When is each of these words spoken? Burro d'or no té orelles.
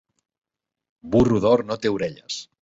Burro 1.17 1.43
d'or 1.45 1.63
no 1.69 1.79
té 1.85 1.93
orelles. 1.99 2.41